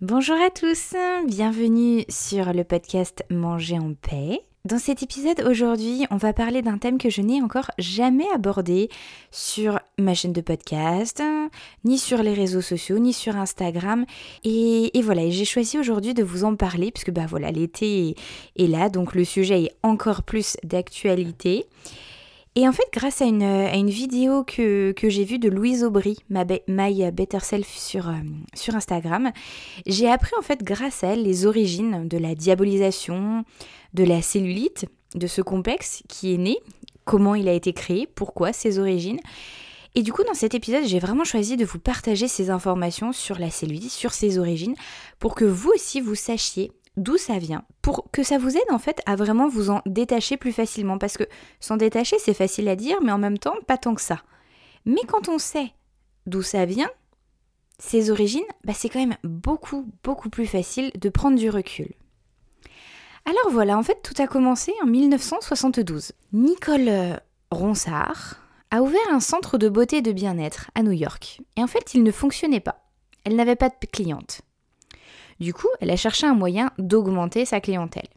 [0.00, 0.94] Bonjour à tous,
[1.26, 4.42] bienvenue sur le podcast Manger en paix.
[4.64, 8.90] Dans cet épisode aujourd'hui, on va parler d'un thème que je n'ai encore jamais abordé
[9.32, 11.20] sur ma chaîne de podcast,
[11.84, 14.06] ni sur les réseaux sociaux, ni sur Instagram.
[14.44, 18.14] Et, voilà, j'ai choisi aujourd'hui de vous en parler, puisque bah voilà, l'été
[18.54, 21.66] est là, donc le sujet est encore plus d'actualité.
[22.58, 25.84] Et en fait, grâce à une, à une vidéo que, que j'ai vue de Louise
[25.84, 28.14] Aubry, ma My Better Self sur, euh,
[28.52, 29.30] sur Instagram,
[29.86, 33.44] j'ai appris en fait grâce à elle les origines de la diabolisation,
[33.94, 36.58] de la cellulite, de ce complexe qui est né,
[37.04, 39.20] comment il a été créé, pourquoi, ses origines.
[39.94, 43.38] Et du coup, dans cet épisode, j'ai vraiment choisi de vous partager ces informations sur
[43.38, 44.74] la cellulite, sur ses origines,
[45.20, 48.78] pour que vous aussi vous sachiez d'où ça vient, pour que ça vous aide en
[48.78, 50.98] fait à vraiment vous en détacher plus facilement.
[50.98, 51.24] Parce que
[51.60, 54.22] s'en détacher, c'est facile à dire, mais en même temps, pas tant que ça.
[54.84, 55.72] Mais quand on sait
[56.26, 56.90] d'où ça vient,
[57.78, 61.92] ses origines, bah c'est quand même beaucoup, beaucoup plus facile de prendre du recul.
[63.24, 66.12] Alors voilà, en fait, tout a commencé en 1972.
[66.32, 67.16] Nicole euh,
[67.50, 68.36] Ronsard
[68.70, 71.40] a ouvert un centre de beauté et de bien-être à New York.
[71.56, 72.86] Et en fait, il ne fonctionnait pas.
[73.24, 74.40] Elle n'avait pas de clientes.
[75.40, 78.08] Du coup, elle a cherché un moyen d'augmenter sa clientèle.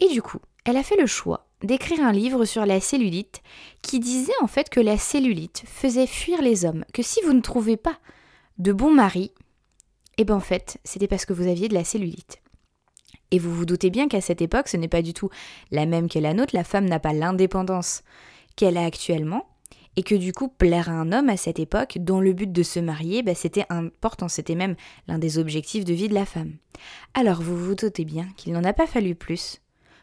[0.00, 3.42] Et du coup, elle a fait le choix d'écrire un livre sur la cellulite
[3.82, 7.40] qui disait en fait que la cellulite faisait fuir les hommes, que si vous ne
[7.40, 7.98] trouvez pas
[8.58, 9.32] de bon mari,
[10.18, 12.40] eh ben en fait, c'était parce que vous aviez de la cellulite.
[13.30, 15.30] Et vous vous doutez bien qu'à cette époque, ce n'est pas du tout
[15.70, 18.02] la même que la nôtre, la femme n'a pas l'indépendance
[18.54, 19.48] qu'elle a actuellement,
[19.96, 22.62] et que du coup plaire à un homme à cette époque dans le but de
[22.62, 26.54] se marier, bah, c'était important, c'était même l'un des objectifs de vie de la femme.
[27.14, 29.60] Alors vous vous doutez bien qu'il n'en a pas fallu plus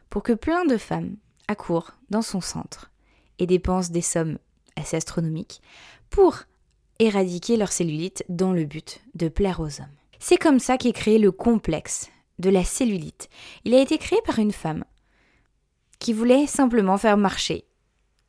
[0.09, 1.15] pour que plein de femmes
[1.47, 2.91] accourent dans son centre
[3.39, 4.37] et dépensent des sommes
[4.75, 5.61] assez astronomiques
[6.09, 6.39] pour
[6.99, 9.95] éradiquer leur cellulite dans le but de plaire aux hommes.
[10.19, 12.09] C'est comme ça qu'est créé le complexe
[12.39, 13.29] de la cellulite.
[13.65, 14.83] Il a été créé par une femme
[15.99, 17.65] qui voulait simplement faire marcher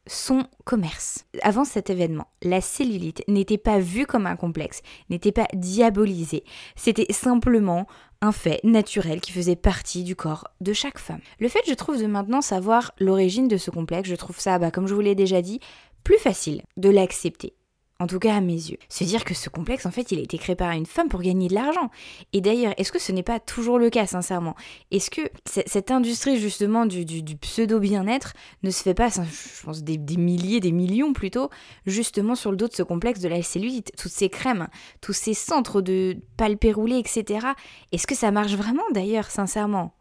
[0.06, 1.24] son commerce.
[1.42, 6.44] Avant cet événement, la cellulite n'était pas vue comme un complexe, n'était pas diabolisée.
[6.76, 7.86] C'était simplement
[8.20, 11.20] un fait naturel qui faisait partie du corps de chaque femme.
[11.40, 14.70] Le fait, je trouve, de maintenant savoir l'origine de ce complexe, je trouve ça, bah,
[14.70, 15.60] comme je vous l'ai déjà dit,
[16.04, 17.54] plus facile de l'accepter
[18.02, 18.78] en tout cas à mes yeux.
[18.88, 21.22] Se dire que ce complexe, en fait, il a été créé par une femme pour
[21.22, 21.88] gagner de l'argent.
[22.32, 24.56] Et d'ailleurs, est-ce que ce n'est pas toujours le cas, sincèrement?
[24.90, 28.32] Est-ce que cette industrie, justement, du, pseudo-bien-être
[28.64, 31.48] ne se fait pas, je pense, des, milliers, des millions plutôt,
[31.86, 33.92] justement sur le dos de ce complexe de la cellulite?
[33.96, 34.66] Toutes ces crèmes,
[35.00, 37.46] tous ces centres de palpé roulé, etc.
[37.92, 39.94] Est-ce que ça marche vraiment, d'ailleurs, sincèrement?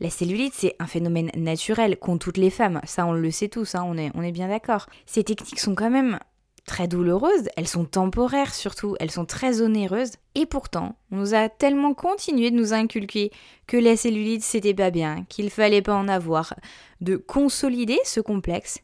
[0.00, 3.74] La cellulite, c'est un phénomène naturel qu'ont toutes les femmes, ça on le sait tous,
[3.74, 3.84] hein,
[4.14, 4.86] on est bien d'accord.
[5.06, 6.20] Ces techniques sont quand même
[6.68, 11.48] très douloureuses, elles sont temporaires surtout, elles sont très onéreuses, et pourtant, on nous a
[11.48, 13.32] tellement continué de nous inculquer
[13.66, 16.54] que la cellulite c'était pas bien, qu'il fallait pas en avoir,
[17.00, 18.76] de consolider ce complexe,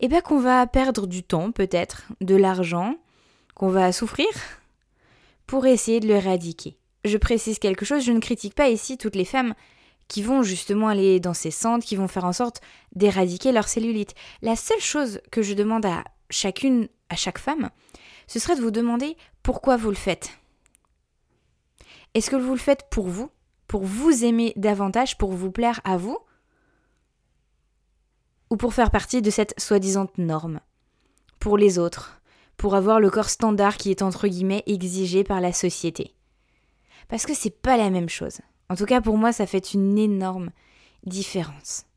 [0.00, 2.94] et eh bien qu'on va perdre du temps peut-être, de l'argent,
[3.54, 4.28] qu'on va souffrir
[5.46, 6.78] pour essayer de l'éradiquer.
[7.04, 9.54] Je précise quelque chose, je ne critique pas ici toutes les femmes
[10.06, 12.60] qui vont justement aller dans ces centres, qui vont faire en sorte
[12.94, 14.14] d'éradiquer leur cellulite.
[14.40, 17.70] La seule chose que je demande à chacune, à chaque femme,
[18.26, 20.30] ce serait de vous demander pourquoi vous le faites.
[22.14, 23.30] Est-ce que vous le faites pour vous,
[23.66, 26.18] pour vous aimer davantage, pour vous plaire à vous,
[28.50, 30.60] ou pour faire partie de cette soi-disant norme,
[31.38, 32.20] pour les autres,
[32.56, 36.14] pour avoir le corps standard qui est entre guillemets exigé par la société?
[37.08, 38.40] Parce que c'est pas la même chose.
[38.68, 40.50] En tout cas, pour moi, ça fait une énorme
[41.04, 41.87] différence.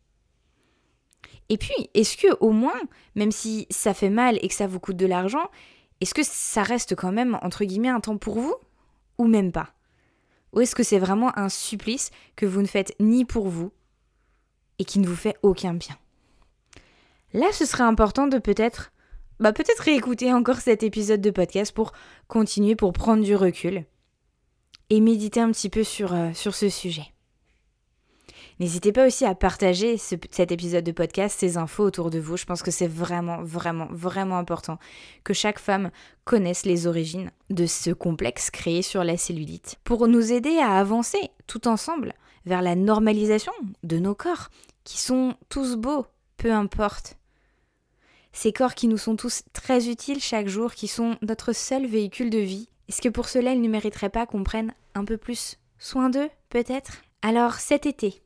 [1.51, 2.79] Et puis, est-ce que au moins,
[3.15, 5.51] même si ça fait mal et que ça vous coûte de l'argent,
[5.99, 8.55] est-ce que ça reste quand même entre guillemets un temps pour vous
[9.17, 9.73] ou même pas?
[10.53, 13.73] Ou est-ce que c'est vraiment un supplice que vous ne faites ni pour vous
[14.79, 15.97] et qui ne vous fait aucun bien?
[17.33, 18.93] Là, ce serait important de peut-être
[19.41, 21.91] bah peut-être réécouter encore cet épisode de podcast pour
[22.29, 23.83] continuer pour prendre du recul
[24.89, 27.11] et méditer un petit peu sur, euh, sur ce sujet.
[28.61, 32.37] N'hésitez pas aussi à partager cet épisode de podcast, ces infos autour de vous.
[32.37, 34.77] Je pense que c'est vraiment, vraiment, vraiment important
[35.23, 35.89] que chaque femme
[36.25, 41.31] connaisse les origines de ce complexe créé sur la cellulite pour nous aider à avancer
[41.47, 42.13] tout ensemble
[42.45, 44.49] vers la normalisation de nos corps
[44.83, 46.05] qui sont tous beaux,
[46.37, 47.17] peu importe.
[48.31, 52.29] Ces corps qui nous sont tous très utiles chaque jour, qui sont notre seul véhicule
[52.29, 52.69] de vie.
[52.89, 56.29] Est-ce que pour cela, ils ne mériteraient pas qu'on prenne un peu plus soin d'eux,
[56.49, 57.01] peut-être?
[57.23, 58.21] Alors cet été,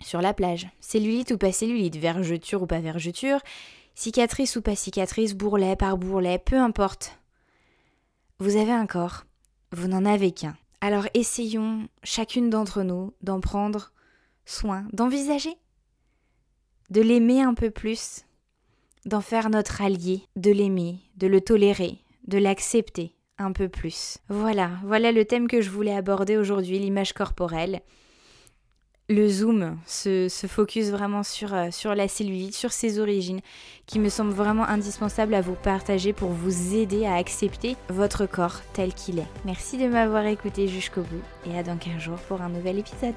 [0.00, 0.68] sur la plage.
[0.80, 3.40] Cellulite ou pas cellulite, vergeture ou pas vergeture,
[3.94, 7.18] cicatrice ou pas cicatrice, bourrelet par bourrelet, peu importe.
[8.38, 9.24] Vous avez un corps,
[9.72, 10.56] vous n'en avez qu'un.
[10.80, 13.92] Alors essayons, chacune d'entre nous, d'en prendre
[14.44, 15.56] soin, d'envisager,
[16.90, 18.24] de l'aimer un peu plus,
[19.06, 24.18] d'en faire notre allié, de l'aimer, de le tolérer, de l'accepter un peu plus.
[24.28, 27.80] Voilà, voilà le thème que je voulais aborder aujourd'hui, l'image corporelle
[29.08, 33.40] le zoom se, focus vraiment sur, euh, sur la cellulite, sur ses origines,
[33.86, 38.60] qui me semble vraiment indispensable à vous partager pour vous aider à accepter votre corps
[38.72, 39.28] tel qu'il est.
[39.44, 43.14] Merci de m'avoir écouté jusqu'au bout et à dans 15 jours pour un nouvel épisode.